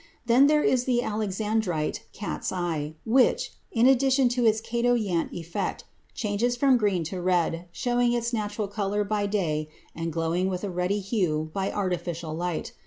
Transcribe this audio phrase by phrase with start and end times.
[0.25, 5.83] Then there is the alexandrite cat's eye which, in addition to its chatoyant effect,
[6.15, 10.71] changes from green to red, showing its natural color by day and glowing with a
[10.71, 12.71] ruddy hue by artificial light.